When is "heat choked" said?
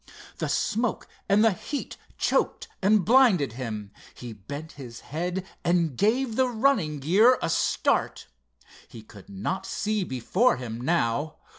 1.51-2.67